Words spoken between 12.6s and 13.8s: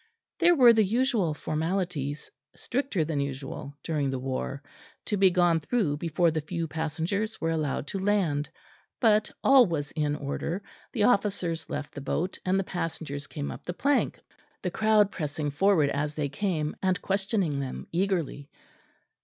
passengers came up the